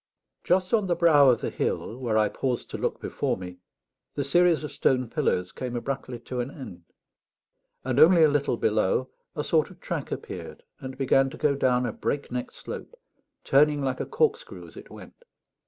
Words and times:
Just 0.43 0.73
on 0.73 0.87
the 0.87 0.95
brow 0.95 1.29
of 1.29 1.41
the 1.41 1.51
hill, 1.51 1.95
where 1.95 2.17
I 2.17 2.27
paused 2.27 2.71
to 2.71 2.77
look 2.79 2.99
before 2.99 3.37
me, 3.37 3.57
the 4.15 4.23
series 4.23 4.63
of 4.63 4.71
stone 4.71 5.07
pillars 5.07 5.51
came 5.51 5.75
abruptly 5.75 6.17
to 6.21 6.39
an 6.39 6.49
end; 6.49 6.85
and 7.83 7.99
only 7.99 8.23
a 8.23 8.27
little 8.27 8.57
below, 8.57 9.09
a 9.35 9.43
sort 9.43 9.69
of 9.69 9.79
track 9.79 10.11
appeared 10.11 10.63
and 10.79 10.97
began 10.97 11.29
to 11.29 11.37
go 11.37 11.53
down 11.53 11.85
a 11.85 11.93
break 11.93 12.31
neck 12.31 12.49
slope, 12.49 12.95
turning 13.43 13.83
like 13.83 13.99
a 13.99 14.07
corkscrew 14.07 14.65
as 14.65 14.75
it 14.75 14.89
went. 14.89 15.21